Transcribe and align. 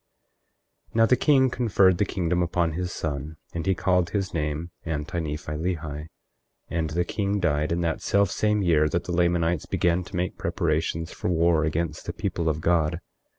24:3 0.95 0.95
Now 0.95 1.05
the 1.05 1.15
king 1.15 1.49
conferred 1.51 1.99
the 1.99 2.05
kingdom 2.05 2.41
upon 2.41 2.71
his 2.71 2.91
son, 2.91 3.37
and 3.53 3.67
he 3.67 3.75
called 3.75 4.09
his 4.09 4.33
name 4.33 4.71
Anti 4.83 5.19
Nephi 5.19 5.51
Lehi. 5.51 5.77
24:4 5.77 6.07
And 6.69 6.89
the 6.89 7.05
king 7.05 7.39
died 7.39 7.71
in 7.71 7.81
that 7.81 8.01
selfsame 8.01 8.65
year 8.65 8.89
that 8.89 9.03
the 9.03 9.11
Lamanites 9.11 9.67
began 9.67 10.03
to 10.05 10.15
make 10.15 10.39
preparations 10.39 11.11
for 11.11 11.29
war 11.29 11.65
against 11.65 12.07
the 12.07 12.13
people 12.13 12.49
of 12.49 12.61
God. 12.61 12.99